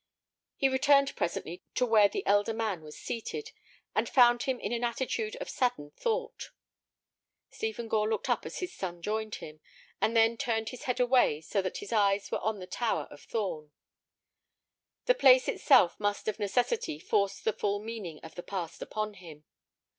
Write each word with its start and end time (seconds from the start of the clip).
He 0.55 0.67
returned 0.67 1.15
presently 1.15 1.61
to 1.75 1.85
where 1.85 2.07
the 2.09 2.25
elder 2.25 2.55
man 2.55 2.81
was 2.81 2.97
seated, 2.97 3.51
and 3.93 4.09
found 4.09 4.41
him 4.41 4.59
in 4.59 4.71
an 4.71 4.83
attitude 4.83 5.35
of 5.35 5.47
saddened 5.47 5.95
thought. 5.95 6.49
Stephen 7.51 7.87
Gore 7.87 8.09
looked 8.09 8.27
up 8.27 8.43
as 8.43 8.57
his 8.57 8.73
son 8.73 9.03
joined 9.03 9.35
him, 9.35 9.61
and 10.01 10.17
then 10.17 10.37
turned 10.37 10.69
his 10.69 10.85
head 10.85 10.99
away 10.99 11.39
so 11.39 11.61
that 11.61 11.77
his 11.77 11.93
eyes 11.93 12.31
were 12.31 12.39
on 12.41 12.57
the 12.57 12.65
tower 12.65 13.07
of 13.11 13.21
Thorn. 13.21 13.69
The 15.05 15.13
place 15.13 15.47
itself 15.47 15.99
must 15.99 16.27
of 16.27 16.39
necessity 16.39 16.97
force 16.97 17.39
the 17.39 17.53
full 17.53 17.79
meaning 17.79 18.19
of 18.23 18.33
the 18.33 18.41
past 18.41 18.81
upon 18.81 19.13
him. 19.13 19.43